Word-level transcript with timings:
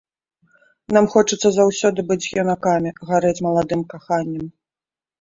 Нам 0.97 1.05
хочацца 1.15 1.47
заўсёды 1.59 2.07
быць 2.09 2.31
юнакамі, 2.47 2.97
гарэць 3.13 3.37
маладым 3.49 3.89
каханнем. 3.97 4.55